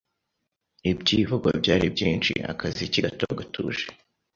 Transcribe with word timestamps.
ibyivugo 0.91 1.47
byari 1.61 1.85
byinshi, 1.95 2.33
akaziki 2.51 2.99
gato 3.05 3.27
gatuje, 3.39 3.85